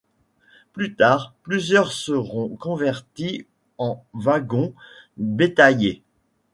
[0.73, 3.45] Plus tard, plusieurs seront convertis
[3.77, 4.73] en wagon
[5.17, 6.01] bétaillers.